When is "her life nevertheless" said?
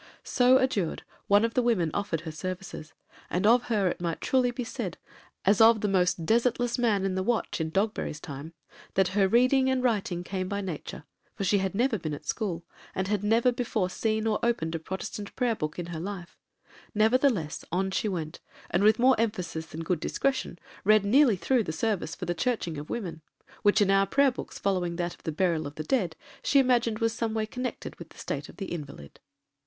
15.85-17.63